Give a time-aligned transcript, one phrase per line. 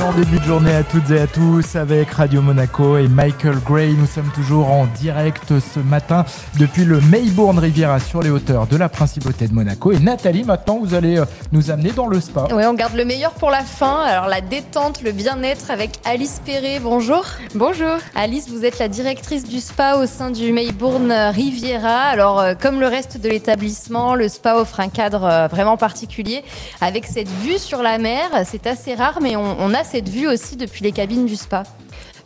[0.00, 3.92] Excellent début de journée à toutes et à tous avec Radio Monaco et Michael Gray.
[3.92, 6.24] Nous sommes toujours en direct ce matin
[6.58, 9.92] depuis le Maybourne Riviera sur les hauteurs de la Principauté de Monaco.
[9.92, 12.46] Et Nathalie, maintenant, vous allez euh, nous amener dans le spa.
[12.50, 14.00] Oui, on garde le meilleur pour la fin.
[14.00, 16.80] Alors, la détente, le bien-être avec Alice Perret.
[16.82, 17.26] Bonjour.
[17.54, 17.98] Bonjour.
[18.14, 22.04] Alice, vous êtes la directrice du spa au sein du Maybourne Riviera.
[22.04, 26.42] Alors, euh, comme le reste de l'établissement, le spa offre un cadre euh, vraiment particulier
[26.80, 28.30] avec cette vue sur la mer.
[28.46, 31.64] C'est assez rare, mais on, on a cette vue aussi depuis les cabines du spa.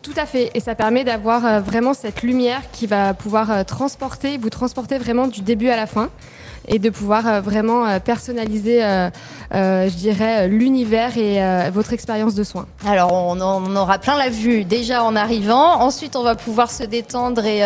[0.02, 3.64] Tout à fait, et ça permet d'avoir euh, vraiment cette lumière qui va pouvoir euh,
[3.64, 6.10] transporter, vous transporter vraiment du début à la fin,
[6.68, 9.10] et de pouvoir euh, vraiment euh, personnaliser, euh,
[9.52, 11.40] je dirais, l'univers et
[11.70, 12.66] votre expérience de soins.
[12.86, 15.80] Alors, on, en- aura plein la vue déjà en arrivant.
[15.80, 17.60] Ensuite, on va pouvoir se détendre et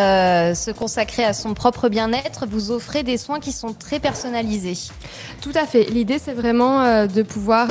[0.55, 2.47] se consacrer à son propre bien-être.
[2.49, 4.79] Vous offrez des soins qui sont très personnalisés.
[5.41, 5.85] Tout à fait.
[5.85, 7.69] L'idée, c'est vraiment de pouvoir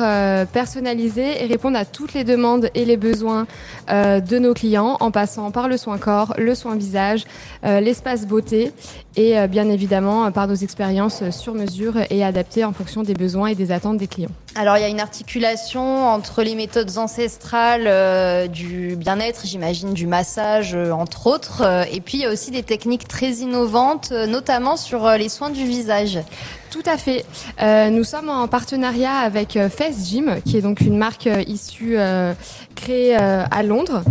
[0.48, 3.46] personnaliser et répondre à toutes les demandes et les besoins
[3.88, 7.24] de nos clients en passant par le soin corps, le soin visage,
[7.62, 8.72] l'espace beauté
[9.16, 13.54] et bien évidemment par nos expériences sur mesure et adaptées en fonction des besoins et
[13.54, 14.30] des attentes des clients.
[14.54, 20.08] Alors, il y a une articulation entre les méthodes ancestrales euh, du bien-être, j'imagine du
[20.08, 24.10] massage, euh, entre autres, euh, et puis il y a aussi des techniques très innovantes,
[24.10, 26.18] notamment sur les soins du visage.
[26.70, 27.24] Tout à fait.
[27.90, 31.96] Nous sommes en partenariat avec Face Gym, qui est donc une marque issue
[32.78, 34.02] créée euh, à Londres,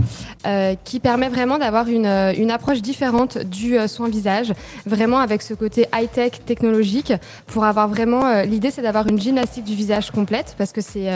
[0.46, 4.54] euh, qui permet vraiment d'avoir une, euh, une approche différente du soin visage,
[4.86, 7.14] vraiment avec ce côté high-tech technologique,
[7.48, 8.42] pour avoir vraiment.
[8.44, 11.10] L'idée, c'est d'avoir une gymnastique du visage complète, parce que c'est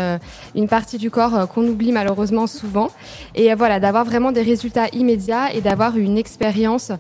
[0.55, 2.89] une partie du corps qu'on oublie malheureusement souvent,
[3.35, 6.91] et voilà, d'avoir vraiment des résultats immédiats et d'avoir une expérience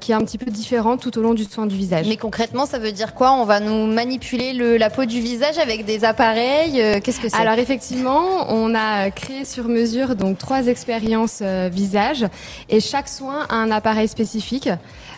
[0.00, 2.06] qui est un petit peu différente tout au long du soin du visage.
[2.08, 3.32] Mais concrètement, ça veut dire quoi?
[3.32, 7.00] On va nous manipuler le- la peau du visage avec des appareils?
[7.02, 7.36] Qu'est-ce que c'est?
[7.36, 12.26] Alors effectivement, on a créé sur mesure donc trois expériences euh, visage
[12.68, 14.68] et chaque soin a un appareil spécifique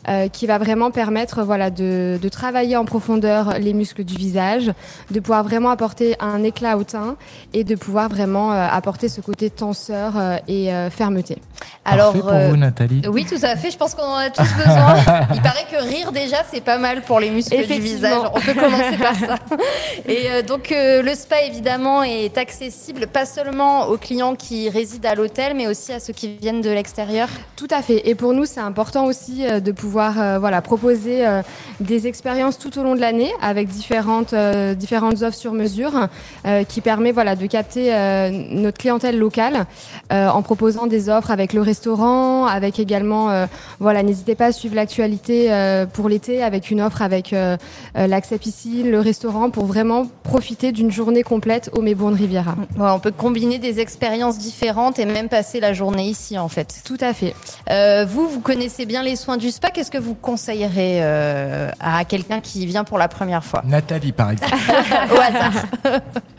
[0.09, 4.72] euh, qui va vraiment permettre voilà de, de travailler en profondeur les muscles du visage,
[5.11, 7.17] de pouvoir vraiment apporter un éclat au teint
[7.53, 11.39] et de pouvoir vraiment euh, apporter ce côté tenseur euh, et euh, fermeté.
[11.84, 13.03] Alors, Parfait pour euh, vous, Nathalie.
[13.09, 13.71] Oui, tout à fait.
[13.71, 14.97] Je pense qu'on en a tous besoin.
[15.34, 18.19] Il paraît que rire déjà, c'est pas mal pour les muscles du visage.
[18.34, 19.37] On peut commencer par ça.
[20.06, 25.10] Et euh, donc euh, le spa évidemment est accessible pas seulement aux clients qui résident
[25.10, 27.28] à l'hôtel, mais aussi à ceux qui viennent de l'extérieur.
[27.56, 28.09] Tout à fait.
[28.09, 31.43] Et pour nous, c'est important aussi euh, de pouvoir euh, voilà, proposer euh,
[31.81, 35.93] des expériences tout au long de l'année avec différentes, euh, différentes offres sur mesure
[36.47, 39.66] euh, qui permet voilà, de capter euh, notre clientèle locale
[40.12, 43.47] euh, en proposant des offres avec le restaurant, avec également, euh,
[43.81, 47.34] voilà, n'hésitez pas à suivre l'actualité euh, pour l'été avec une offre avec
[47.94, 52.54] l'accès piscine, le restaurant pour vraiment profiter d'une journée complète au Maybourne Riviera.
[52.78, 56.83] Ouais, on peut combiner des expériences différentes et même passer la journée ici en fait.
[56.84, 57.34] Tout à fait.
[57.71, 59.71] Euh, vous, vous connaissez bien les soins du spa.
[59.71, 63.62] Qu'est-ce que vous conseillerez euh, à quelqu'un qui vient pour la première fois?
[63.65, 64.53] Nathalie, par exemple.
[65.11, 65.65] Au hasard.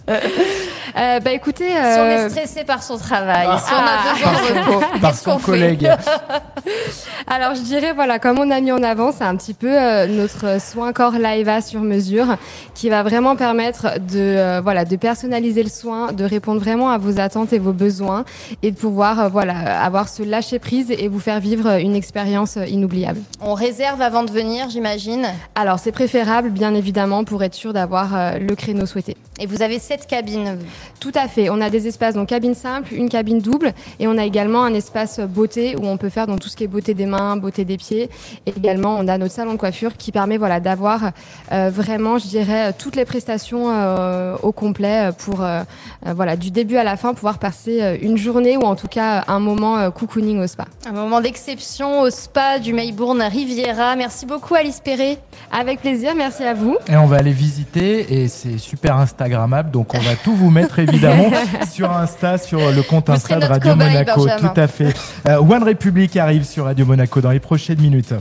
[0.97, 4.13] Euh, bah écoutez, Si on euh, est stressé par son travail, si on a Ah.
[4.13, 4.31] besoin
[4.63, 5.89] de repos, Par son collègue.
[7.27, 10.07] Alors je dirais voilà comme on a mis en avant c'est un petit peu euh,
[10.07, 12.37] notre soin corps Liva sur mesure
[12.73, 16.97] qui va vraiment permettre de euh, voilà de personnaliser le soin, de répondre vraiment à
[16.97, 18.25] vos attentes et vos besoins
[18.63, 22.57] et de pouvoir euh, voilà avoir ce lâcher prise et vous faire vivre une expérience
[22.57, 23.19] euh, inoubliable.
[23.41, 25.27] On réserve avant de venir, j'imagine?
[25.55, 29.15] Alors c'est préférable bien évidemment pour être sûr d'avoir euh, le créneau souhaité.
[29.39, 30.57] Et vous avez sept cabines.
[30.99, 31.49] Tout à fait.
[31.49, 34.73] On a des espaces donc cabine simple, une cabine double, et on a également un
[34.73, 37.65] espace beauté où on peut faire donc tout ce qui est beauté des mains, beauté
[37.65, 38.09] des pieds.
[38.45, 41.11] Et également, on a notre salon de coiffure qui permet voilà d'avoir
[41.51, 45.61] euh, vraiment, je dirais, toutes les prestations euh, au complet pour euh,
[46.05, 49.39] voilà du début à la fin pouvoir passer une journée ou en tout cas un
[49.39, 50.65] moment euh, cocooning au spa.
[50.87, 53.95] Un moment d'exception au spa du Maybourne Riviera.
[53.95, 55.17] Merci beaucoup Alice Perret.
[55.51, 56.13] Avec plaisir.
[56.15, 56.77] Merci à vous.
[56.87, 59.71] Et on va aller visiter et c'est super Instagrammable.
[59.71, 61.31] Donc on va tout vous mettre évidemment
[61.71, 64.25] sur Insta, sur le compte Insta de Radio cobaye, Monaco.
[64.25, 64.49] Benjamin.
[64.49, 64.93] Tout à fait.
[65.27, 68.13] Euh, One Republic arrive sur Radio Monaco dans les prochaines minutes.